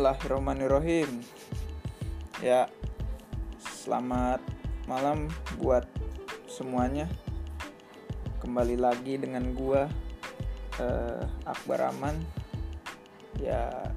[0.00, 1.20] Bismillahirrahmanirrahim.
[2.40, 2.72] Ya,
[3.60, 4.40] selamat
[4.88, 5.28] malam
[5.60, 5.84] buat
[6.48, 7.04] semuanya.
[8.40, 9.92] Kembali lagi dengan gua
[10.80, 12.16] uh, Akbar Aman.
[13.44, 13.92] Ya,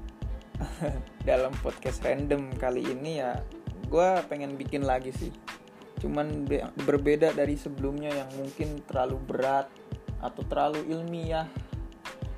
[1.24, 3.40] dalam podcast random kali ini ya,
[3.88, 5.32] gua pengen bikin lagi sih.
[6.04, 9.72] Cuman be berbeda dari sebelumnya yang mungkin terlalu berat
[10.20, 11.48] atau terlalu ilmiah.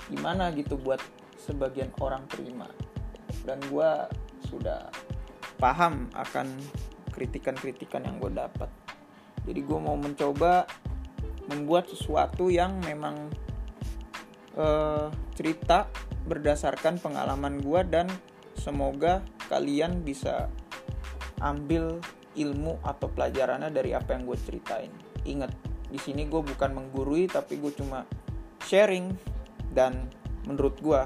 [0.07, 1.03] Gimana gitu buat
[1.35, 2.71] sebagian orang terima
[3.47, 3.91] dan gue
[4.51, 4.91] sudah
[5.57, 6.51] paham akan
[7.15, 8.69] kritikan-kritikan yang gue dapat.
[9.47, 10.67] Jadi gue mau mencoba
[11.47, 13.31] membuat sesuatu yang memang
[14.59, 15.87] uh, cerita
[16.27, 18.11] berdasarkan pengalaman gue dan
[18.59, 20.51] semoga kalian bisa
[21.39, 22.03] ambil
[22.35, 24.91] ilmu atau pelajarannya dari apa yang gue ceritain.
[25.23, 25.55] Ingat
[25.87, 28.05] di sini gue bukan menggurui tapi gue cuma
[28.67, 29.15] sharing.
[29.77, 30.09] Dan
[30.49, 31.01] menurut gue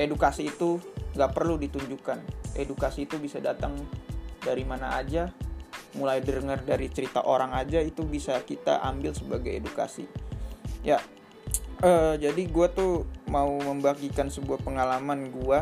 [0.00, 0.80] edukasi itu
[1.18, 2.22] nggak perlu ditunjukkan.
[2.54, 3.74] Edukasi itu bisa datang
[4.38, 5.34] dari mana aja.
[5.98, 10.06] Mulai dengar dari cerita orang aja itu bisa kita ambil sebagai edukasi.
[10.86, 11.02] Ya
[11.82, 15.60] uh, jadi gue tuh mau membagikan sebuah pengalaman gue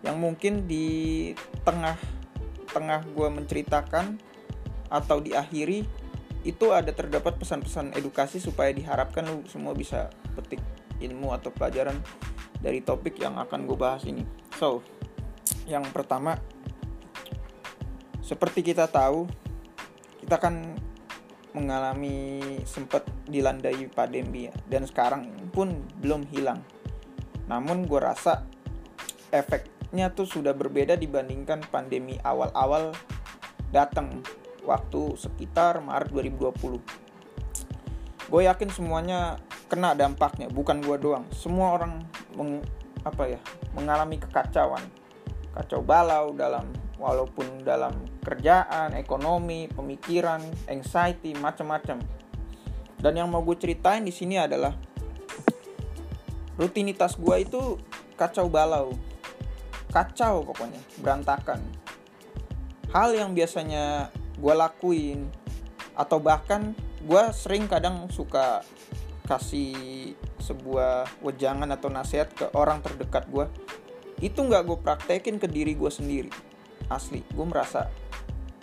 [0.00, 1.30] yang mungkin di
[1.64, 1.96] tengah
[2.70, 4.16] tengah gue menceritakan
[4.88, 5.84] atau diakhiri
[6.40, 10.62] itu ada terdapat pesan-pesan edukasi supaya diharapkan lu semua bisa petik
[11.04, 12.00] ilmu atau pelajaran
[12.60, 14.24] dari topik yang akan gue bahas ini.
[14.56, 14.84] So,
[15.64, 16.36] yang pertama,
[18.20, 19.26] seperti kita tahu,
[20.20, 20.76] kita kan
[21.50, 26.62] mengalami sempat dilandai pandemi ya, dan sekarang pun belum hilang.
[27.50, 28.46] Namun gue rasa
[29.34, 32.94] efeknya tuh sudah berbeda dibandingkan pandemi awal-awal
[33.74, 34.22] datang
[34.62, 36.78] waktu sekitar Maret 2020.
[38.30, 41.26] Gue yakin semuanya kena dampaknya, bukan gue doang.
[41.34, 42.62] Semua orang meng,
[43.02, 43.40] apa ya
[43.72, 44.82] mengalami kekacauan.
[45.50, 51.98] Kacau balau dalam walaupun dalam kerjaan ekonomi pemikiran anxiety macam-macam.
[53.00, 54.76] Dan yang mau gue ceritain di sini adalah
[56.60, 57.80] rutinitas gue itu
[58.20, 58.92] kacau balau.
[59.90, 61.64] Kacau pokoknya berantakan.
[62.92, 65.32] Hal yang biasanya gue lakuin
[65.96, 68.60] atau bahkan gue sering kadang suka
[69.24, 70.12] kasih
[70.50, 73.46] sebuah wejangan atau nasihat ke orang terdekat gue
[74.18, 76.30] itu nggak gue praktekin ke diri gue sendiri.
[76.90, 77.86] Asli gue merasa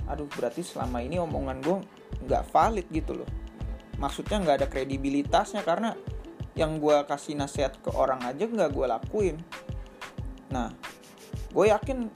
[0.08, 1.78] aduh berarti selama ini omongan gue
[2.28, 3.30] nggak valid gitu loh.
[3.98, 5.96] Maksudnya nggak ada kredibilitasnya karena
[6.58, 9.38] yang gue kasih nasihat ke orang aja nggak gue lakuin.
[10.52, 10.76] Nah
[11.56, 12.12] gue yakin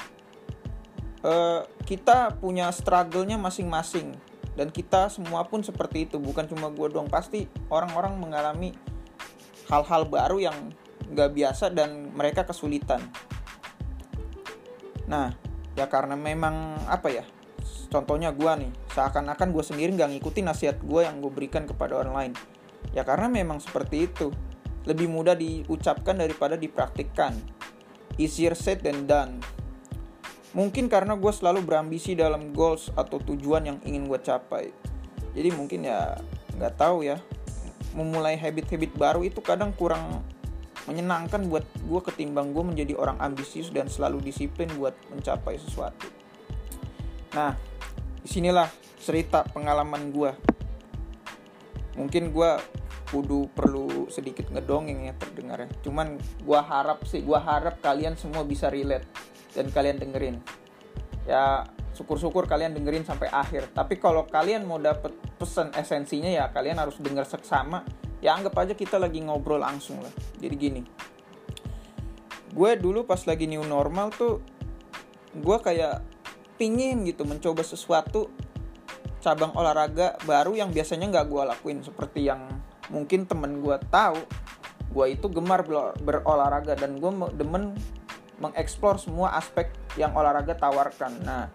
[1.23, 4.13] uh, kita punya struggle-nya masing-masing
[4.53, 6.19] dan kita semua pun seperti itu.
[6.19, 8.90] Bukan cuma gue doang pasti orang-orang mengalami
[9.71, 10.75] hal-hal baru yang
[11.11, 12.99] nggak biasa dan mereka kesulitan.
[15.07, 15.31] Nah
[15.79, 17.23] ya karena memang apa ya
[17.87, 22.13] contohnya gue nih seakan-akan gue sendiri nggak ngikutin nasihat gue yang gue berikan kepada orang
[22.15, 22.33] lain.
[22.91, 24.29] Ya karena memang seperti itu.
[24.81, 27.37] Lebih mudah diucapkan daripada dipraktikkan.
[28.17, 29.37] Easier said than done.
[30.57, 34.73] Mungkin karena gue selalu berambisi dalam goals atau tujuan yang ingin gue capai.
[35.31, 36.17] Jadi mungkin ya
[36.57, 37.21] nggak tahu ya
[37.93, 40.23] memulai habit-habit baru itu kadang kurang
[40.89, 46.09] menyenangkan buat gue ketimbang gue menjadi orang ambisius dan selalu disiplin buat mencapai sesuatu.
[47.37, 47.53] Nah
[48.21, 48.69] di sinilah
[49.01, 50.31] cerita pengalaman gue
[51.97, 52.51] mungkin gue
[53.11, 55.69] kudu perlu sedikit ngedongeng ya terdengarnya.
[55.83, 59.05] Cuman gue harap sih gue harap kalian semua bisa relate
[59.53, 60.39] dan kalian dengerin
[61.31, 61.63] ya
[61.95, 63.71] syukur-syukur kalian dengerin sampai akhir.
[63.71, 67.87] Tapi kalau kalian mau dapet pesan esensinya ya kalian harus denger seksama.
[68.19, 70.11] Ya anggap aja kita lagi ngobrol langsung lah.
[70.37, 70.81] Jadi gini.
[72.51, 74.43] Gue dulu pas lagi new normal tuh
[75.31, 76.03] gue kayak
[76.59, 78.27] pingin gitu mencoba sesuatu
[79.23, 81.79] cabang olahraga baru yang biasanya nggak gue lakuin.
[81.81, 82.45] Seperti yang
[82.91, 84.19] mungkin temen gue tahu
[84.91, 85.63] gue itu gemar
[86.03, 86.77] berolahraga.
[86.77, 87.73] Dan gue demen
[88.41, 91.23] mengeksplor semua aspek yang olahraga tawarkan.
[91.23, 91.51] Nah,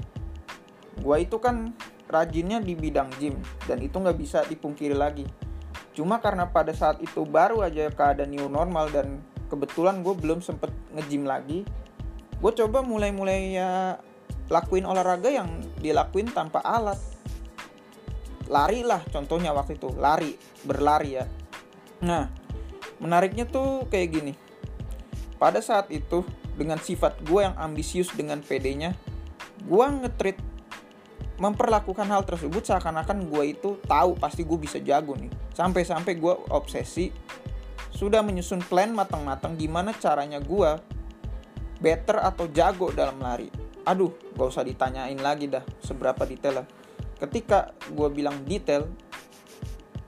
[1.00, 1.72] gue itu kan
[2.06, 3.34] rajinnya di bidang gym
[3.66, 5.26] dan itu nggak bisa dipungkiri lagi.
[5.96, 10.68] Cuma karena pada saat itu baru aja keadaan new normal dan kebetulan gue belum sempet
[10.92, 11.64] nge-gym lagi,
[12.36, 13.96] gue coba mulai-mulai ya
[14.52, 15.48] lakuin olahraga yang
[15.80, 16.98] dilakuin tanpa alat.
[18.46, 21.24] Lari lah contohnya waktu itu, lari, berlari ya.
[22.04, 22.30] Nah,
[23.02, 24.32] menariknya tuh kayak gini.
[25.36, 26.22] Pada saat itu
[26.56, 28.96] dengan sifat gue yang ambisius dengan PD-nya,
[29.62, 30.40] gue ngetrit
[31.36, 35.28] memperlakukan hal tersebut seakan-akan gue itu tahu pasti gue bisa jago nih.
[35.52, 37.12] Sampai-sampai gue obsesi
[37.92, 40.70] sudah menyusun plan matang-matang gimana caranya gue
[41.80, 43.52] better atau jago dalam lari.
[43.84, 46.66] Aduh gak usah ditanyain lagi dah seberapa detail lah.
[47.20, 48.88] Ketika gue bilang detail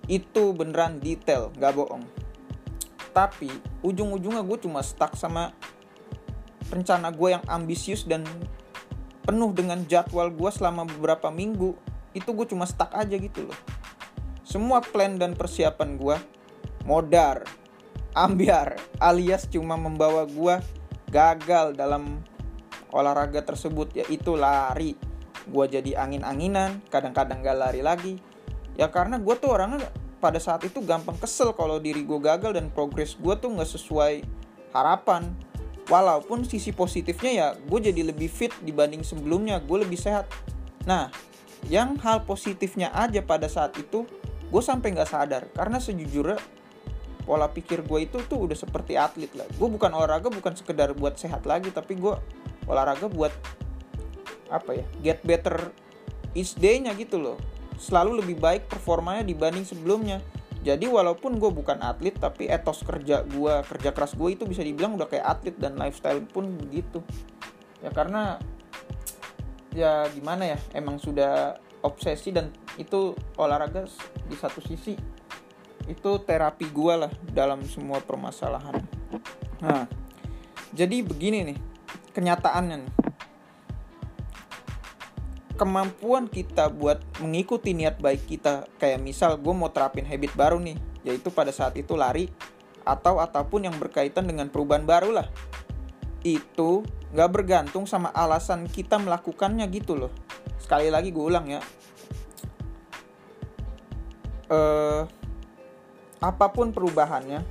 [0.08, 2.04] itu beneran detail gak bohong.
[3.12, 3.52] Tapi
[3.84, 5.52] ujung-ujungnya gue cuma stuck sama
[6.68, 8.24] rencana gue yang ambisius dan
[9.24, 11.76] penuh dengan jadwal gue selama beberapa minggu
[12.16, 13.58] itu gue cuma stuck aja gitu loh.
[14.44, 16.16] Semua plan dan persiapan gue
[16.88, 17.44] modar
[18.16, 20.56] ambiar alias cuma membawa gue
[21.12, 22.24] gagal dalam
[22.88, 24.96] olahraga tersebut yaitu lari.
[25.48, 28.14] Gue jadi angin-anginan kadang-kadang gak lari lagi.
[28.80, 29.84] Ya karena gue tuh orangnya
[30.18, 34.14] pada saat itu gampang kesel kalau diri gue gagal dan progres gue tuh nggak sesuai
[34.74, 35.30] harapan
[35.88, 40.28] walaupun sisi positifnya ya gue jadi lebih fit dibanding sebelumnya gue lebih sehat.
[40.84, 41.08] Nah
[41.66, 44.04] yang hal positifnya aja pada saat itu
[44.48, 45.42] gue sampai nggak sadar.
[45.56, 46.38] Karena sejujurnya
[47.24, 49.48] pola pikir gue itu tuh udah seperti atlet lah.
[49.56, 52.14] Gue bukan olahraga bukan sekedar buat sehat lagi tapi gue
[52.68, 53.32] olahraga buat
[54.48, 55.72] apa ya get better
[56.36, 57.36] each day-nya gitu loh.
[57.80, 60.20] Selalu lebih baik performanya dibanding sebelumnya
[60.62, 64.98] jadi walaupun gue bukan atlet tapi etos kerja gue kerja keras gue itu bisa dibilang
[64.98, 66.98] udah kayak atlet dan lifestyle pun begitu
[67.78, 68.42] ya karena
[69.70, 71.54] ya gimana ya emang sudah
[71.86, 73.86] obsesi dan itu olahraga
[74.26, 74.98] di satu sisi
[75.88, 78.82] itu terapi gue lah dalam semua permasalahan.
[79.64, 79.88] Nah
[80.74, 81.58] jadi begini nih
[82.12, 82.92] kenyataannya nih
[85.58, 88.70] kemampuan kita buat mengikuti niat baik kita.
[88.78, 92.30] Kayak misal gue mau terapin habit baru nih yaitu pada saat itu lari
[92.86, 95.26] atau ataupun yang berkaitan dengan perubahan baru lah.
[96.22, 100.14] Itu nggak bergantung sama alasan kita melakukannya gitu loh.
[100.62, 101.60] Sekali lagi gue ulang ya.
[104.48, 105.02] Eh,
[106.22, 107.44] apa pun perubahannya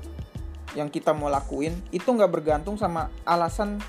[0.75, 3.79] yang kita mau lakuin itu nggak bergantung sama alasan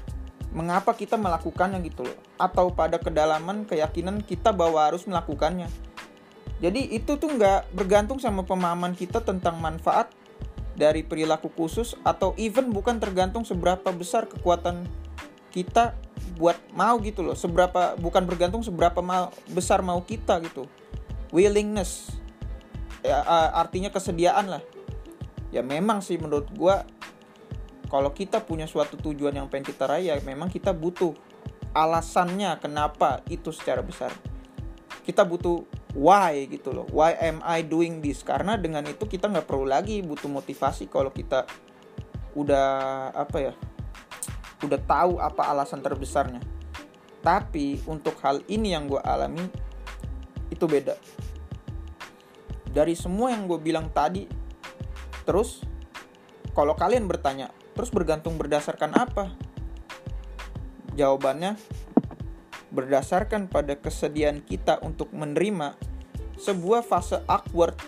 [0.52, 5.66] mengapa kita melakukannya gitu loh atau pada kedalaman keyakinan kita bahwa harus melakukannya.
[6.58, 10.10] Jadi itu tuh nggak bergantung sama pemahaman kita tentang manfaat
[10.78, 14.86] dari perilaku khusus atau even bukan tergantung seberapa besar kekuatan
[15.50, 15.94] kita
[16.38, 17.34] buat mau gitu loh.
[17.34, 20.66] Seberapa bukan bergantung seberapa mau, besar mau kita gitu.
[21.34, 22.14] Willingness
[23.02, 23.22] ya,
[23.54, 24.62] artinya kesediaan lah.
[25.50, 26.86] Ya memang sih menurut gua
[27.88, 31.16] kalau kita punya suatu tujuan yang pengen kita raih ya memang kita butuh
[31.72, 34.12] alasannya kenapa itu secara besar.
[35.04, 35.64] Kita butuh
[35.96, 36.86] why gitu loh.
[36.92, 38.20] Why am I doing this?
[38.20, 41.48] Karena dengan itu kita nggak perlu lagi butuh motivasi kalau kita
[42.36, 42.68] udah
[43.16, 43.52] apa ya
[44.62, 46.42] udah tahu apa alasan terbesarnya.
[47.24, 49.42] Tapi untuk hal ini yang gue alami
[50.52, 50.94] itu beda.
[52.68, 54.28] Dari semua yang gue bilang tadi
[55.24, 55.64] terus
[56.56, 59.24] kalau kalian bertanya terus bergantung berdasarkan apa
[60.98, 61.54] Jawabannya
[62.74, 65.78] berdasarkan pada kesediaan kita untuk menerima
[66.42, 67.78] sebuah fase awkward,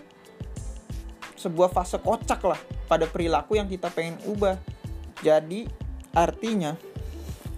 [1.35, 4.62] sebuah fase kocak lah pada perilaku yang kita pengen ubah.
[5.27, 5.67] Jadi
[6.15, 6.79] artinya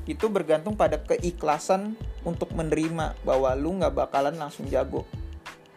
[0.09, 5.05] itu bergantung pada keikhlasan untuk menerima bahwa lu nggak bakalan langsung jago.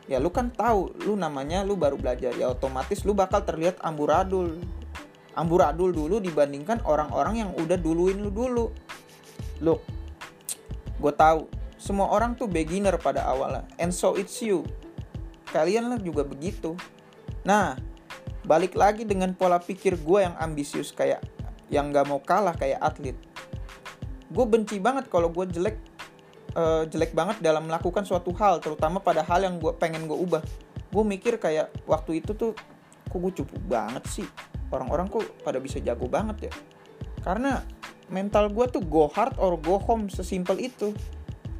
[0.05, 4.61] Ya lu kan tahu, lu namanya lu baru belajar, ya otomatis lu bakal terlihat amburadul.
[5.35, 8.71] Amburadul dulu dibandingkan orang-orang yang udah duluin lu dulu.
[9.63, 9.83] Look,
[10.99, 14.65] gue tahu semua orang tuh beginner pada awalnya, and so it's you.
[15.51, 16.75] Kalian juga begitu.
[17.45, 17.77] Nah,
[18.43, 21.21] balik lagi dengan pola pikir gue yang ambisius kayak
[21.69, 23.17] yang gak mau kalah kayak atlet.
[24.29, 25.77] Gue benci banget kalau gue jelek
[26.57, 30.41] uh, jelek banget dalam melakukan suatu hal, terutama pada hal yang gue pengen gue ubah.
[30.89, 32.55] Gue mikir kayak waktu itu tuh,
[33.07, 34.27] kok gue cupu banget sih.
[34.73, 36.53] Orang-orang kok pada bisa jago banget ya.
[37.21, 37.61] Karena
[38.09, 40.93] mental gue tuh go hard or go home sesimpel itu.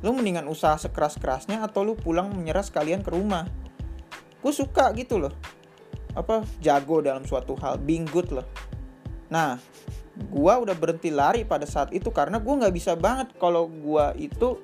[0.05, 3.49] Lu mendingan usaha sekeras-kerasnya atau lu pulang menyerah sekalian ke rumah.
[4.43, 5.33] Gue suka gitu loh.
[6.13, 8.45] Apa jago dalam suatu hal being good loh.
[9.31, 9.57] Nah
[10.15, 14.61] gue udah berhenti lari pada saat itu karena gue nggak bisa banget kalau gue itu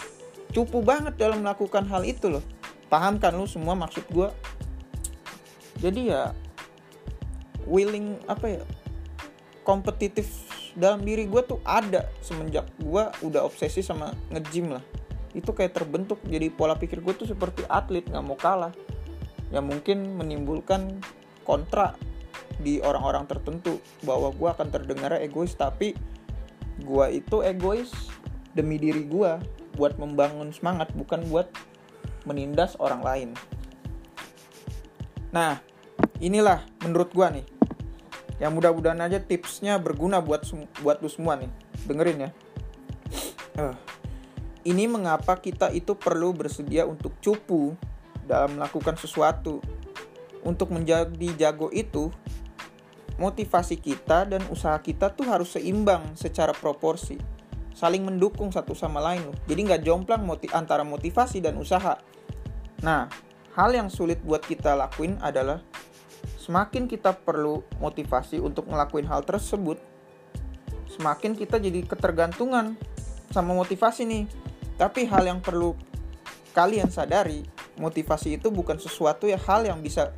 [0.52, 2.44] cupu banget dalam melakukan hal itu loh.
[2.88, 4.30] Paham kan lu semua maksud gue
[5.82, 6.24] jadi ya
[7.66, 8.64] willing apa ya
[9.66, 14.84] kompetitif dalam diri gue tuh ada semenjak gue udah obsesi sama ngejim lah.
[15.36, 18.72] Itu kayak terbentuk jadi pola pikir gue tuh seperti atlet nggak mau kalah.
[19.52, 21.04] Yang mungkin menimbulkan
[21.44, 21.96] kontra
[22.60, 23.84] di orang-orang tertentu.
[24.04, 25.96] Bahwa gue akan terdengar egois tapi
[26.82, 27.92] gue itu egois
[28.56, 29.32] demi diri gue
[29.76, 31.48] buat membangun semangat bukan buat
[32.28, 33.30] menindas orang lain.
[35.32, 35.60] Nah
[36.20, 37.46] inilah menurut gue nih
[38.42, 40.42] ya mudah-mudahan aja tipsnya berguna buat
[40.82, 41.54] buat lu semua nih.
[41.86, 42.30] Dengerin ya.
[43.54, 43.78] Uh,
[44.66, 47.78] ini mengapa kita itu perlu bersedia untuk cupu
[48.26, 49.62] dalam melakukan sesuatu?
[50.42, 52.10] Untuk menjadi jago itu
[53.22, 57.22] motivasi kita dan usaha kita tuh harus seimbang secara proporsi.
[57.78, 59.38] Saling mendukung satu sama lain loh.
[59.46, 62.02] Jadi nggak jomplang motiv antara motivasi dan usaha.
[62.82, 63.06] Nah
[63.54, 65.62] hal yang sulit buat kita lakuin adalah
[66.42, 69.78] semakin kita perlu motivasi untuk ngelakuin hal tersebut
[70.90, 72.74] semakin kita jadi ketergantungan
[73.30, 74.26] sama motivasi nih
[74.82, 75.78] tapi hal yang perlu
[76.58, 77.46] kalian sadari
[77.78, 80.12] motivasi itu bukan sesuatu ya hal yang bisa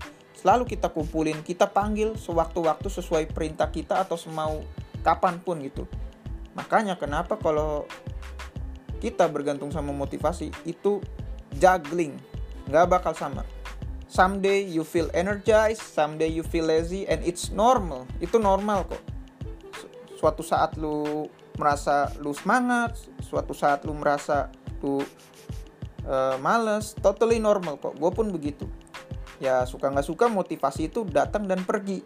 [0.43, 4.59] selalu kita kumpulin, kita panggil sewaktu-waktu sesuai perintah kita atau semau
[4.99, 5.87] kapan pun gitu.
[6.51, 7.87] Makanya kenapa kalau
[8.99, 10.99] kita bergantung sama motivasi itu
[11.55, 12.19] juggling,
[12.67, 13.47] nggak bakal sama.
[14.13, 18.05] Someday you feel energized, someday you feel lazy, and it's normal.
[18.21, 19.01] Itu normal kok.
[20.21, 21.25] Suatu saat lu
[21.57, 22.93] merasa lu semangat,
[23.25, 24.53] suatu saat lu merasa
[24.85, 25.01] lu
[26.05, 27.97] uh, males, totally normal kok.
[27.97, 28.69] Gue pun begitu
[29.43, 31.99] ya suka nggak suka motivasi itu datang dan pergi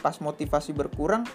[0.00, 1.28] pas motivasi berkurang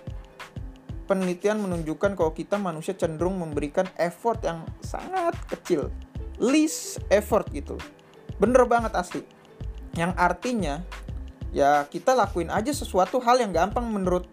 [1.06, 5.94] penelitian menunjukkan kalau kita manusia cenderung memberikan effort yang sangat kecil
[6.42, 7.78] least effort gitu
[8.42, 9.22] bener banget asli
[9.94, 10.82] yang artinya
[11.54, 14.26] ya kita lakuin aja sesuatu hal yang gampang menurut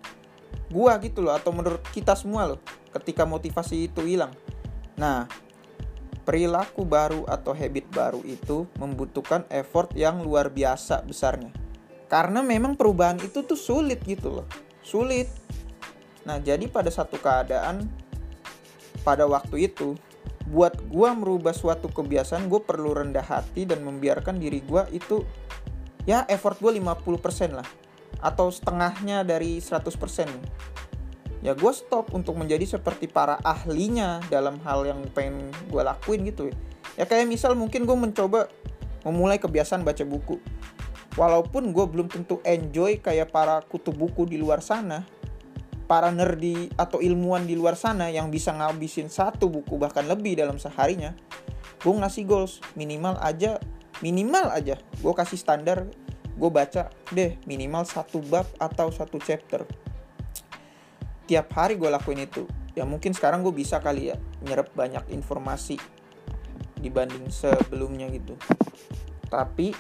[0.73, 2.61] gua gitu loh atau menurut kita semua loh
[2.97, 4.33] ketika motivasi itu hilang
[4.97, 5.29] nah
[6.31, 11.50] perilaku baru atau habit baru itu membutuhkan effort yang luar biasa besarnya.
[12.07, 14.47] Karena memang perubahan itu tuh sulit gitu loh.
[14.79, 15.26] Sulit.
[16.23, 17.90] Nah, jadi pada satu keadaan
[19.02, 19.99] pada waktu itu
[20.49, 25.23] buat gua merubah suatu kebiasaan gue perlu rendah hati dan membiarkan diri gua itu
[26.09, 27.68] ya effort gue 50% lah.
[28.20, 30.70] Atau setengahnya dari 100%
[31.40, 36.52] ya gue stop untuk menjadi seperti para ahlinya dalam hal yang pengen gue lakuin gitu.
[37.00, 38.52] Ya kayak misal mungkin gue mencoba
[39.09, 40.37] memulai kebiasaan baca buku.
[41.16, 45.02] Walaupun gue belum tentu enjoy kayak para kutub buku di luar sana
[45.90, 50.54] para nerdi atau ilmuwan di luar sana yang bisa ngabisin satu buku bahkan lebih dalam
[50.54, 51.18] seharinya
[51.82, 52.62] gue ngasih goals.
[52.78, 53.59] Minimal aja
[53.99, 54.78] minimal aja.
[55.02, 55.90] Gue kasih standar
[56.38, 59.66] gue baca deh minimal satu bab atau satu chapter.
[61.26, 62.47] Tiap hari gue lakuin itu.
[62.78, 64.16] Ya mungkin sekarang gue bisa kali ya
[64.47, 65.75] nyerap banyak informasi
[66.78, 68.38] dibanding sebelumnya gitu.
[69.26, 69.75] Tapi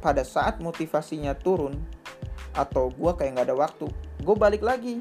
[0.00, 1.76] pada saat motivasinya turun
[2.56, 3.86] atau gue kayak nggak ada waktu
[4.20, 4.98] gue balik lagi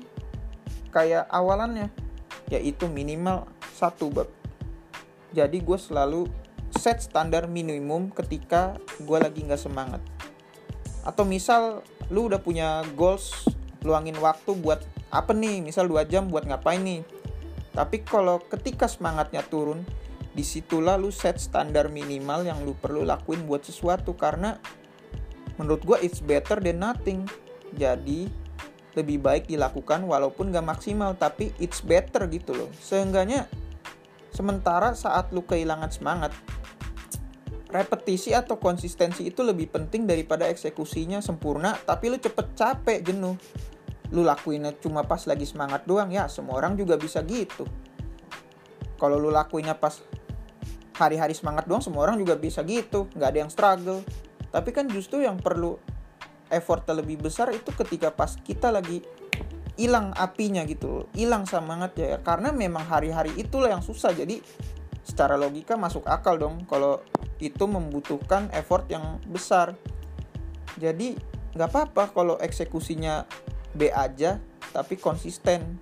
[0.90, 1.90] kayak awalannya.
[2.50, 3.46] Yaitu minimal
[3.78, 4.30] satu bab.
[5.32, 6.26] Jadi gue selalu
[6.74, 10.02] set standar minimum ketika gue lagi nggak semangat.
[11.06, 13.46] Atau misal lu udah punya goals
[13.86, 14.82] luangin waktu buat
[15.14, 15.62] apa nih?
[15.62, 17.02] Misal dua jam buat ngapain nih?
[17.74, 19.86] Tapi kalau ketika semangatnya turun
[20.34, 24.18] di situlah lu set standar minimal yang lu perlu lakuin buat sesuatu.
[24.18, 24.58] Karena
[25.62, 27.30] menurut gue it's better than nothing.
[27.78, 28.30] Jadi
[29.00, 32.70] lebih baik dilakukan walaupun gak maksimal tapi it's better gitu loh.
[32.78, 33.48] Seenggaknya
[34.36, 36.36] sementara saat lu kehilangan semangat
[37.70, 43.38] repetisi atau konsistensi itu lebih penting daripada eksekusinya sempurna tapi lu cepet capek jenuh.
[44.10, 47.64] Lu lakuinnya cuma pas lagi semangat doang ya semua orang juga bisa gitu.
[49.00, 50.02] Kalau lu lakuinnya pas
[51.00, 54.02] hari-hari semangat doang semua orang juga bisa gitu nggak ada yang struggle.
[54.50, 55.78] Tapi kan justru yang perlu
[56.50, 59.06] effort lebih besar itu ketika pas kita lagi
[59.80, 62.20] hilang apinya gitu hilang semangat ya.
[62.20, 64.12] Karena memang hari-hari itulah yang susah.
[64.12, 64.44] Jadi
[65.08, 67.00] secara logika masuk akal dong kalau
[67.40, 69.80] itu membutuhkan effort yang besar.
[70.76, 71.16] Jadi
[71.56, 73.24] nggak apa-apa kalau eksekusinya
[73.72, 74.44] B aja
[74.76, 75.80] tapi konsisten.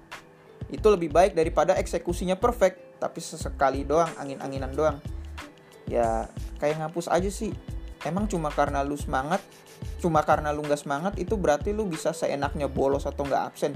[0.69, 4.97] Itu lebih baik daripada eksekusinya perfect tapi sesekali doang angin-anginan doang.
[5.89, 6.29] Ya
[6.61, 7.49] kayak ngapus aja sih.
[8.05, 9.41] Emang cuma karena lu semangat
[9.97, 13.73] cuma karena lu nggak semangat itu berarti lu bisa seenaknya bolos atau nggak absen.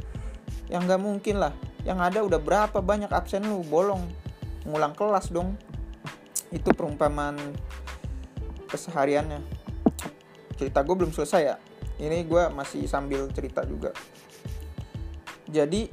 [0.69, 1.53] Yang nggak mungkin lah.
[1.81, 3.65] Yang ada udah berapa banyak absen lu?
[3.65, 4.05] Bolong.
[4.63, 5.57] Ngulang kelas dong.
[6.53, 7.37] Itu perumpamaan
[8.69, 9.41] kesehariannya.
[10.55, 11.55] Cerita gue belum selesai ya.
[11.97, 13.91] Ini gue masih sambil cerita juga.
[15.51, 15.89] Jadi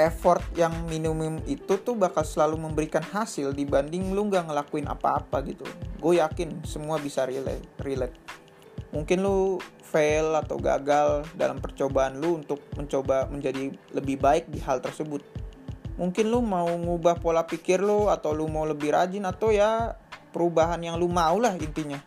[0.00, 5.68] effort yang minimum itu tuh bakal selalu memberikan hasil dibanding lu nggak ngelakuin apa-apa gitu.
[6.00, 8.29] Gue yakin semua bisa relate relate
[8.90, 14.82] mungkin lu fail atau gagal dalam percobaan lu untuk mencoba menjadi lebih baik di hal
[14.82, 15.22] tersebut
[15.98, 19.94] mungkin lu mau ngubah pola pikir lu atau lu mau lebih rajin atau ya
[20.30, 21.98] perubahan yang lu mau lah intinya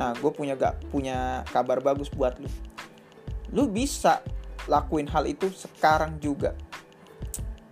[0.00, 2.48] Nah, gue punya gak punya kabar bagus buat lu.
[3.52, 4.24] Lu bisa
[4.64, 6.56] lakuin hal itu sekarang juga.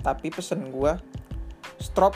[0.05, 0.93] Tapi pesen gue,
[1.81, 2.13] stop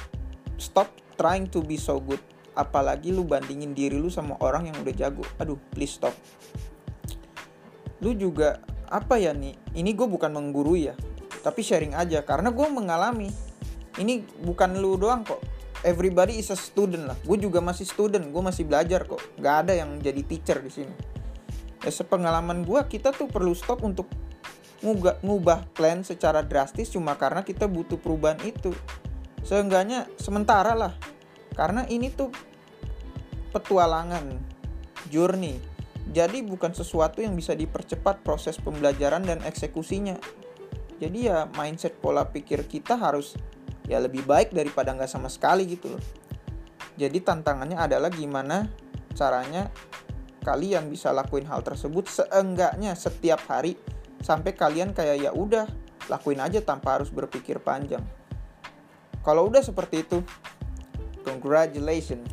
[0.61, 2.21] stop trying to be so good
[2.53, 5.25] apalagi lu bandingin diri lu sama orang yang udah jago.
[5.41, 6.13] Aduh please stop.
[8.03, 8.61] Lu juga
[8.93, 9.57] apa ya nih?
[9.73, 10.95] Ini gue bukan menggurui ya
[11.43, 12.23] tapi sharing aja.
[12.23, 13.29] Karena gue mengalami
[13.99, 15.43] ini bukan lu doang kok.
[15.83, 17.19] Everybody is a student lah.
[17.27, 19.19] Gue juga masih student gue masih belajar kok.
[19.37, 20.95] Nggak ada yang jadi teacher di sini.
[21.83, 24.07] Ya sepengalaman gue kita tuh perlu stop untuk
[25.23, 28.71] ngubah plan secara drastis cuma karena kita butuh perubahan itu.
[29.43, 30.95] Seenggaknya sementara lah
[31.53, 32.33] karena ini tuh
[33.53, 34.41] petualangan
[35.13, 35.61] journey.
[36.13, 40.19] Jadi bukan sesuatu yang bisa dipercepat proses pembelajaran dan eksekusinya.
[40.99, 43.39] Jadi ya mindset pola pikir kita harus
[43.87, 46.03] ya lebih baik daripada nggak sama sekali gitu loh.
[46.99, 48.69] Jadi tantangannya adalah gimana
[49.15, 49.71] caranya
[50.43, 53.79] kalian bisa lakuin hal tersebut seenggaknya setiap hari
[54.23, 55.71] sampai kalian kayak ya udah
[56.11, 58.03] lakuin aja tanpa harus berpikir panjang.
[59.23, 60.19] Kalau udah seperti itu
[61.23, 62.27] congratulations.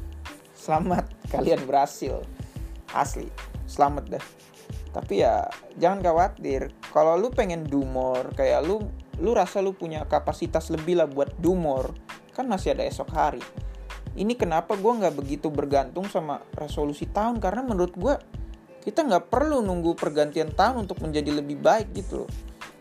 [0.58, 2.26] Selamat kalian berhasil.
[2.92, 3.30] Asli
[3.70, 4.26] selamat dah.
[4.90, 5.46] Tapi ya
[5.78, 6.74] jangan khawatir.
[6.90, 8.82] Kalau lu pengen do more kayak lu
[9.22, 11.94] lu rasa lu punya kapasitas lebih lah buat do more
[12.34, 13.44] kan masih ada esok hari.
[14.18, 17.38] Ini kenapa gue nggak begitu bergantung sama resolusi tahun?
[17.38, 18.16] Karena menurut gue
[18.82, 22.32] kita nggak perlu nunggu pergantian tahun untuk menjadi lebih baik gitu loh.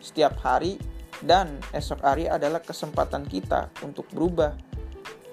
[0.01, 0.79] Setiap hari
[1.21, 4.55] dan esok hari adalah kesempatan kita untuk berubah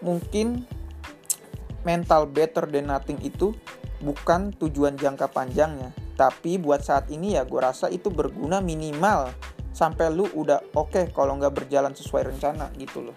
[0.04, 0.64] mungkin
[1.86, 3.54] mental better than nothing itu
[4.02, 9.28] bukan tujuan jangka panjangnya tapi buat saat ini ya gue rasa itu berguna minimal
[9.76, 13.16] sampai lu udah oke okay kalau nggak berjalan sesuai rencana gitu loh.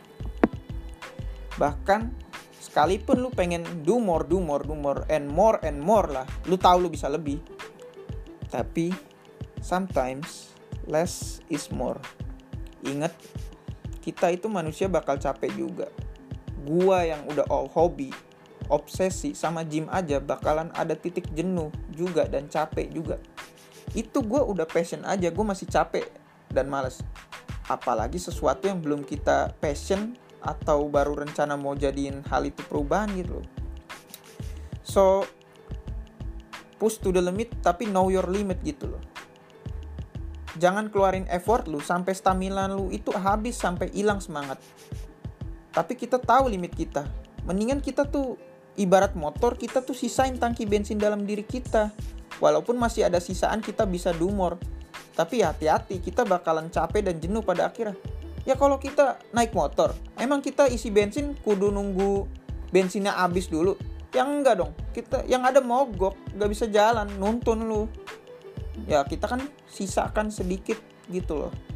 [1.56, 2.12] Bahkan
[2.60, 6.60] sekalipun lu pengen do more do more do more and more and more lah lu
[6.60, 7.40] tahu lu bisa lebih.
[8.52, 8.92] Tapi
[9.64, 10.52] sometimes
[10.84, 12.04] less is more.
[12.84, 13.16] Ingat
[14.04, 15.88] kita itu manusia bakal capek juga
[16.66, 18.12] gua yang udah all hobi
[18.70, 23.18] obsesi sama gym aja bakalan ada titik jenuh juga dan capek juga.
[23.98, 26.06] Itu gue udah passion aja gue masih capek
[26.54, 27.02] dan males.
[27.66, 33.42] Apalagi sesuatu yang belum kita passion atau baru rencana mau jadiin hal itu perubahan gitu
[33.42, 33.48] loh.
[34.86, 35.26] So
[36.80, 39.04] push to the limit tapi know your limit gitu loh.
[40.62, 44.62] Jangan keluarin effort lu sampai stamina lu itu habis sampai hilang semangat
[45.80, 47.08] tapi kita tahu limit kita.
[47.48, 48.36] Mendingan kita tuh
[48.76, 51.96] ibarat motor kita tuh sisain tangki bensin dalam diri kita.
[52.44, 54.60] Walaupun masih ada sisaan kita bisa dumor
[55.16, 57.96] tapi hati-hati kita bakalan capek dan jenuh pada akhirnya.
[58.44, 62.28] Ya kalau kita naik motor emang kita isi bensin kudu nunggu
[62.76, 63.80] bensinnya habis dulu?
[64.12, 64.72] Yang enggak dong.
[64.92, 67.88] Kita yang ada mogok nggak bisa jalan nuntun lu.
[68.84, 71.69] Ya kita kan sisakan sedikit gitu loh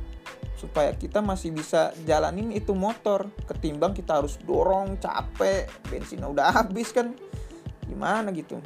[0.63, 3.27] supaya kita masih bisa jalanin itu motor.
[3.43, 7.11] Ketimbang kita harus dorong capek bensinnya udah habis kan.
[7.83, 8.63] Gimana gitu?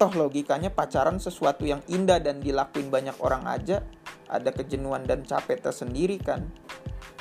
[0.00, 3.84] Toh logikanya pacaran sesuatu yang indah dan dilakuin banyak orang aja
[4.24, 6.48] ada kejenuhan dan capek tersendiri kan.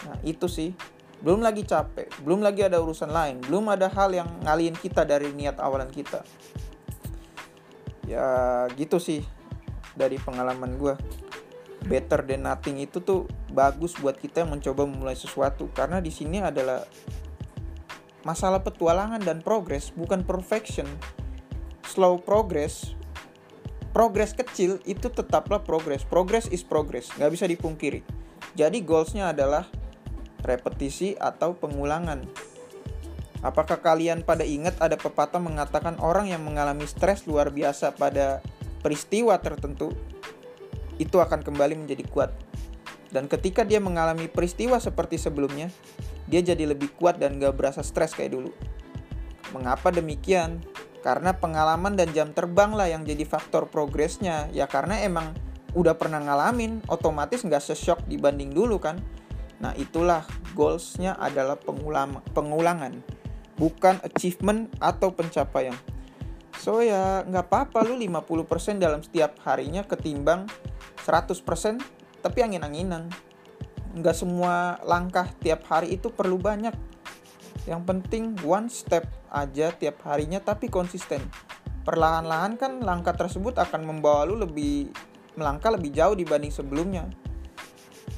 [0.07, 0.71] Nah itu sih.
[1.17, 5.33] Belum lagi capek belum lagi ada urusan lain belum ada hal yang ngalihin kita dari
[5.33, 6.21] niat awalan kita.
[8.05, 9.25] Ya gitu sih
[9.97, 10.93] dari pengalaman gue
[11.87, 15.71] better than nothing itu tuh bagus buat kita yang mencoba memulai sesuatu.
[15.71, 16.83] Karena di sini adalah
[18.27, 20.85] masalah petualangan dan progress bukan perfection.
[21.87, 22.93] Slow progress
[23.95, 28.05] progress kecil itu tetaplah progress progress is progress nggak bisa dipungkiri.
[28.53, 29.65] Jadi goalsnya adalah
[30.45, 32.27] repetisi atau pengulangan.
[33.41, 38.41] Apakah kalian pada ingat ada pepatah mengatakan orang yang mengalami stres luar biasa pada
[38.81, 39.93] peristiwa tertentu
[40.97, 42.31] itu akan kembali menjadi kuat.
[43.07, 45.71] Dan ketika dia mengalami peristiwa seperti sebelumnya,
[46.27, 48.51] dia jadi lebih kuat dan gak berasa stres kayak dulu.
[49.55, 50.59] Mengapa demikian?
[50.99, 54.51] Karena pengalaman dan jam terbang lah yang jadi faktor progresnya.
[54.51, 55.31] Ya karena emang
[55.71, 58.99] udah pernah ngalamin, otomatis gak sesok dibanding dulu kan.
[59.63, 63.01] Nah itulah goalsnya adalah pengulang pengulangan,
[63.55, 65.73] bukan achievement atau pencapaian.
[66.57, 70.49] So ya nggak apa-apa lu 50% dalam setiap harinya ketimbang
[71.07, 71.79] 100%
[72.19, 73.07] tapi angin-anginan
[73.95, 76.75] nggak semua langkah tiap hari itu perlu banyak.
[77.65, 81.23] Yang penting one step aja tiap harinya tapi konsisten.
[81.87, 84.91] Perlahan-lahan kan langkah tersebut akan membawa lu lebih
[85.39, 87.07] melangkah lebih jauh dibanding sebelumnya.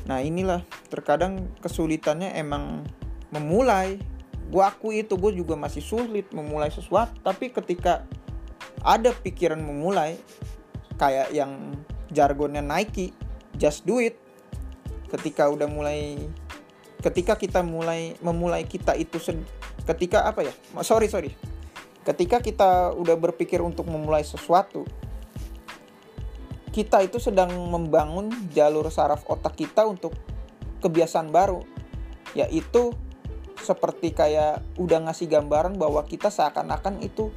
[0.09, 2.83] Nah inilah terkadang kesulitannya emang
[3.29, 4.01] memulai.
[4.49, 8.01] Gue akui itu gue juga masih sulit memulai sesuatu tapi ketika
[8.81, 10.17] ada pikiran memulai
[10.97, 11.77] kayak yang
[12.09, 13.13] jargonnya Nike
[13.57, 14.17] just do it
[15.09, 16.17] ketika udah mulai
[16.99, 19.17] ketika kita mulai memulai kita itu
[19.87, 21.33] ketika apa ya sorry sorry
[22.03, 24.85] ketika kita udah berpikir untuk memulai sesuatu
[26.69, 30.13] kita itu sedang membangun jalur saraf otak kita untuk
[30.79, 31.65] kebiasaan baru
[32.37, 32.93] yaitu
[33.59, 37.33] seperti kayak udah ngasih gambaran bahwa kita seakan-akan itu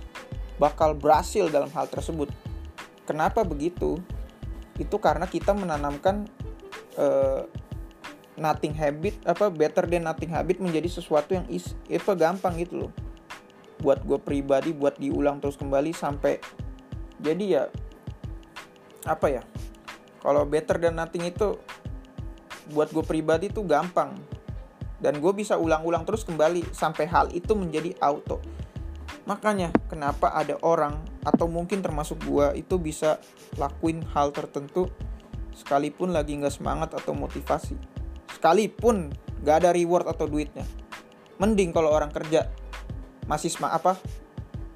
[0.61, 2.31] bakal berhasil dalam hal tersebut.
[3.03, 3.99] Kenapa begitu?
[4.83, 6.27] Itu karena kita menanamkan
[6.99, 7.47] uh,
[8.35, 12.93] nothing habit apa better than nothing habit menjadi sesuatu yang is itu gampang gitu loh.
[13.79, 16.43] Buat gue pribadi buat diulang terus kembali sampai
[17.23, 17.63] jadi ya
[19.07, 19.43] apa ya?
[20.23, 21.59] Kalau better than nothing itu
[22.71, 24.15] buat gue pribadi tuh gampang
[25.03, 28.39] dan gue bisa ulang-ulang terus kembali sampai hal itu menjadi auto
[29.27, 33.23] makanya kenapa ada orang atau mungkin termasuk gue itu bisa
[33.55, 34.91] lakuin hal tertentu
[35.55, 37.79] sekalipun lagi nggak semangat atau motivasi.
[38.33, 39.13] Sekalipun
[39.45, 40.67] nggak ada reward atau duitnya.
[41.39, 42.51] Mending kalau orang kerja
[43.31, 43.93] masih semangat apa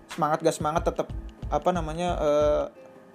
[0.06, 1.12] semangat gak semangat tetap
[1.52, 2.64] apa namanya uh,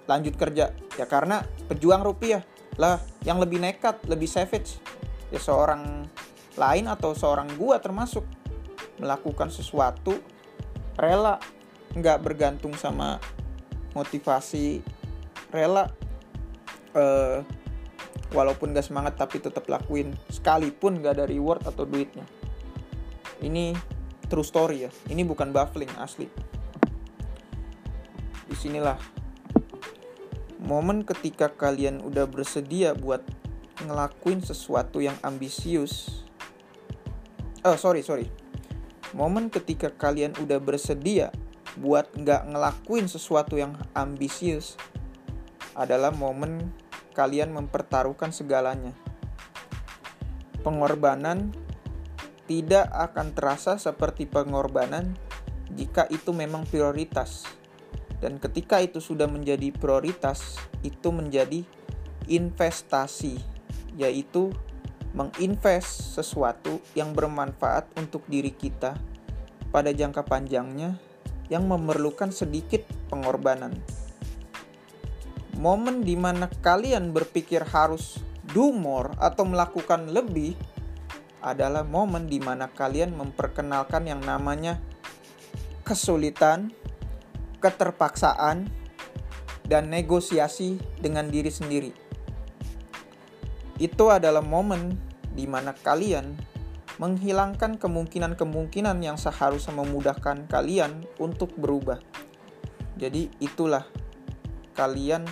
[0.06, 0.70] lanjut kerja.
[0.94, 2.44] Ya karena pejuang rupiah.
[2.80, 4.80] Lah yang lebih nekat lebih savage
[5.32, 6.08] ya seorang
[6.56, 8.24] lain atau seorang gua termasuk
[9.00, 10.20] melakukan sesuatu
[10.96, 11.40] rela
[11.92, 13.20] nggak bergantung sama
[13.92, 14.80] motivasi
[15.52, 15.92] rela
[16.96, 17.44] uh,
[18.32, 22.24] walaupun gak semangat tapi tetap lakuin sekalipun gak ada reward atau duitnya.
[23.44, 23.76] Ini
[24.32, 26.26] true story ya ini bukan baffling asli.
[28.48, 28.96] Di sinilah
[30.64, 33.20] momen ketika kalian udah bersedia buat
[33.82, 36.24] ngelakuin sesuatu yang ambisius
[37.68, 38.26] oh sorry sorry.
[39.12, 41.28] Momen ketika kalian udah bersedia
[41.80, 44.76] buat nggak ngelakuin sesuatu yang ambisius
[45.72, 46.72] adalah momen
[47.16, 48.92] kalian mempertaruhkan segalanya.
[50.60, 51.52] Pengorbanan
[52.44, 55.16] tidak akan terasa seperti pengorbanan
[55.72, 57.48] jika itu memang prioritas.
[58.20, 61.66] Dan ketika itu sudah menjadi prioritas itu menjadi
[62.30, 63.40] investasi
[63.98, 64.54] yaitu
[65.12, 68.96] menginvest sesuatu yang bermanfaat untuk diri kita.
[69.72, 71.00] Pada jangka panjangnya
[71.48, 73.74] yang memerlukan sedikit pengorbanan.
[75.58, 78.18] Momen di mana kalian berpikir harus
[78.50, 80.58] do more atau melakukan lebih
[81.42, 84.78] adalah momen di mana kalian memperkenalkan yang namanya
[85.82, 86.70] kesulitan,
[87.58, 88.70] keterpaksaan,
[89.66, 92.12] dan negosiasi dengan diri sendiri
[93.82, 94.94] itu adalah momen
[95.34, 96.38] di mana kalian
[97.00, 102.00] menghilangkan kemungkinan-kemungkinan yang seharusnya memudahkan kalian untuk berubah.
[103.00, 103.88] Jadi itulah
[104.76, 105.24] kalian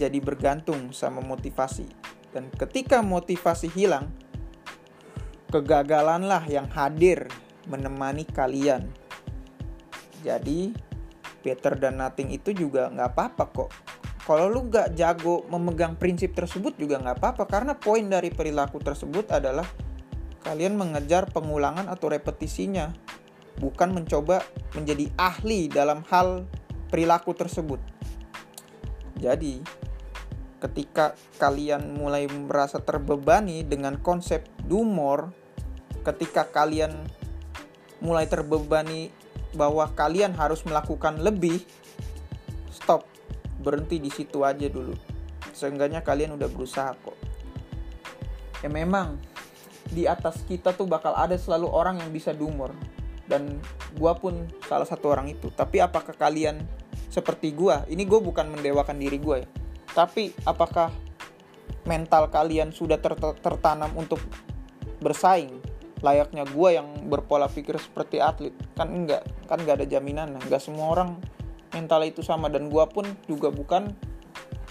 [0.00, 1.86] jadi bergantung sama motivasi.
[2.32, 4.10] Dan ketika motivasi hilang,
[5.52, 7.30] kegagalanlah yang hadir
[7.70, 8.90] menemani kalian.
[10.24, 10.74] Jadi,
[11.44, 13.70] better than nothing itu juga nggak apa-apa kok
[14.24, 19.28] kalau lu gak jago memegang prinsip tersebut juga nggak apa-apa karena poin dari perilaku tersebut
[19.28, 19.68] adalah
[20.44, 22.92] kalian mengejar pengulangan atau repetisinya
[23.58, 24.44] bukan mencoba
[24.76, 26.44] menjadi ahli dalam hal
[26.92, 27.80] perilaku tersebut.
[29.18, 29.64] Jadi
[30.60, 35.32] ketika kalian mulai merasa terbebani dengan konsep do more
[36.04, 36.92] ketika kalian
[38.04, 39.08] mulai terbebani
[39.56, 41.64] bahwa kalian harus melakukan lebih
[42.68, 43.08] stop
[43.64, 44.92] berhenti di situ aja dulu.
[45.56, 47.16] Seenggaknya kalian udah berusaha kok.
[48.60, 49.16] Ya memang
[49.92, 52.72] di atas kita tuh bakal ada selalu orang yang bisa dumor
[53.24, 53.60] dan
[53.96, 55.48] gua pun salah satu orang itu.
[55.52, 56.60] Tapi apakah kalian
[57.08, 57.84] seperti gua?
[57.88, 59.48] Ini gue bukan mendewakan diri gue ya.
[59.94, 60.90] Tapi apakah
[61.86, 64.18] mental kalian sudah ter tertanam untuk
[64.98, 65.62] bersaing?
[66.04, 68.52] Layaknya gue yang berpola pikir seperti atlet.
[68.76, 71.16] Kan enggak kan enggak ada jaminan enggak semua orang
[71.70, 72.50] mental itu sama.
[72.50, 73.94] Dan gue pun juga bukan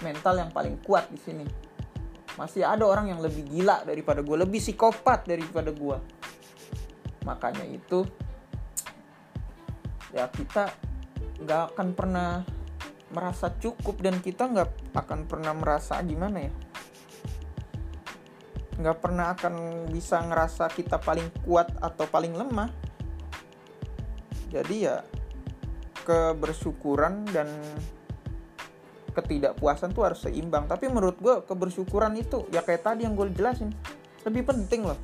[0.04, 1.63] mental yang paling kuat di sini
[2.34, 5.98] masih ada orang yang lebih gila daripada gue lebih psikopat daripada gue
[7.24, 8.02] makanya itu
[10.14, 10.70] ya kita
[11.42, 12.46] nggak akan pernah
[13.14, 16.52] merasa cukup dan kita nggak akan pernah merasa gimana ya?
[18.74, 22.70] Nggak pernah akan bisa ngerasa kita paling kuat atau paling lemah.
[24.50, 25.02] Jadi ya
[26.02, 27.48] kebersyukuran dan
[29.14, 30.66] ketidakpuasan tuh harus seimbang.
[30.66, 33.70] Tapi menurut gue kebersyukuran itu ya kayak tadi yang gue jelasin
[34.26, 34.98] lebih penting loh.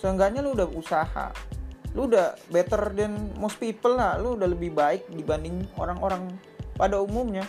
[0.00, 1.30] Seenggaknya lu udah usaha
[1.92, 4.16] lu udah better than most people lah.
[4.16, 6.32] Lu udah lebih baik dibanding orang-orang
[6.76, 7.44] pada umumnya.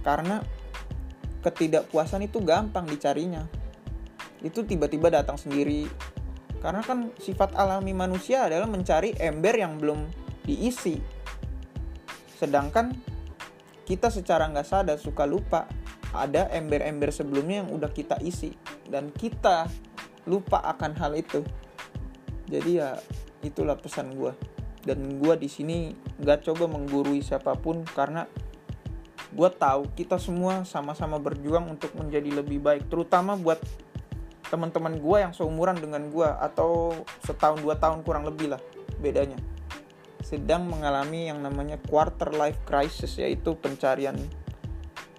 [0.00, 0.40] Karena
[1.44, 3.44] ketidakpuasan itu gampang dicarinya.
[4.40, 5.88] Itu tiba-tiba datang sendiri.
[6.64, 10.08] Karena kan sifat alami manusia adalah mencari ember yang belum
[10.48, 10.96] diisi.
[12.40, 12.96] Sedangkan
[13.84, 15.68] kita secara nggak sadar suka lupa
[16.16, 18.56] ada ember-ember sebelumnya yang udah kita isi.
[18.88, 19.68] Dan kita
[20.24, 21.44] lupa akan hal itu.
[22.48, 22.96] Jadi ya
[23.44, 24.32] itulah pesan gue
[24.84, 28.28] dan gue di sini nggak coba menggurui siapa pun karena
[29.32, 32.88] gue tahu kita semua sama-sama berjuang untuk menjadi lebih baik.
[32.92, 33.58] Terutama buat
[34.52, 36.92] teman-teman gue yang seumuran dengan gue atau
[37.24, 38.60] setahun dua tahun kurang lebih lah
[39.00, 39.40] bedanya
[40.24, 44.16] sedang mengalami yang namanya quarter life crisis yaitu pencarian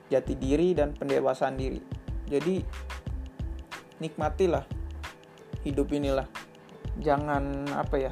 [0.09, 1.77] jati diri dan pendewasaan diri.
[2.25, 2.65] Jadi
[4.01, 4.65] nikmatilah
[5.61, 6.25] hidup inilah.
[6.97, 8.11] Jangan apa ya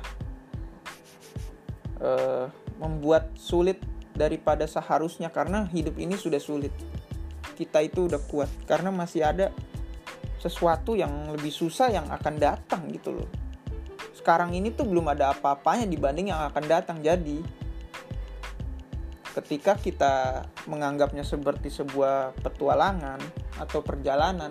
[1.98, 2.46] uh,
[2.78, 3.82] membuat sulit
[4.14, 6.72] daripada seharusnya karena hidup ini sudah sulit.
[7.58, 9.50] Kita itu udah kuat karena masih ada
[10.38, 13.43] sesuatu yang lebih susah yang akan datang gitu loh
[14.24, 17.04] sekarang ini tuh belum ada apa-apanya dibanding yang akan datang.
[17.04, 17.44] Jadi
[19.36, 23.20] ketika kita menganggapnya seperti sebuah petualangan
[23.60, 24.48] atau perjalanan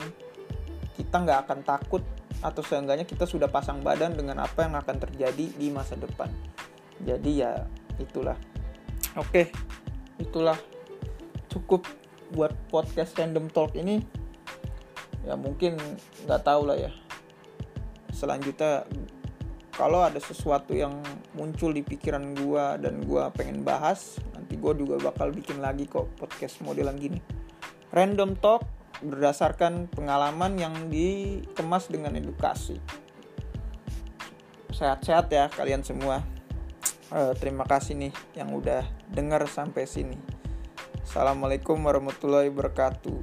[0.92, 2.04] kita nggak akan takut
[2.44, 6.28] atau seenggaknya kita sudah pasang badan dengan apa yang akan terjadi di masa depan.
[7.00, 7.64] Jadi ya
[7.96, 8.36] itulah.
[9.16, 9.56] Oke
[10.20, 10.60] itulah
[11.48, 11.88] cukup
[12.36, 14.04] buat podcast random talk ini.
[15.24, 15.80] Ya mungkin
[16.28, 16.92] nggak tahu lah ya.
[18.12, 18.84] Selanjutnya
[19.72, 21.00] kalau ada sesuatu yang
[21.32, 26.12] muncul di pikiran gue dan gue pengen bahas nanti gue juga bakal bikin lagi kok
[26.20, 27.20] podcast modelan gini.
[27.88, 28.64] Random talk
[29.00, 32.78] berdasarkan pengalaman yang dikemas dengan edukasi.
[34.72, 36.20] Sehat-sehat ya kalian semua.
[37.12, 40.16] Uh, terima kasih nih yang udah dengar sampai sini.
[41.04, 43.20] Assalamualaikum warahmatullahi wabarakatuh.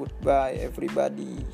[0.00, 1.44] Goodbye, everybody.